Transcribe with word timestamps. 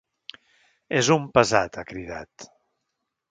És 1.01 1.11
un 1.17 1.27
pesat, 1.37 1.79
ha 1.81 1.85
cridat. 1.91 2.49